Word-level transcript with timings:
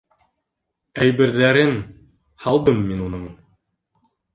Әйберҙәрен... 1.05 1.75
һалдым 2.49 2.85
мин 2.91 3.09
уның... 3.11 3.33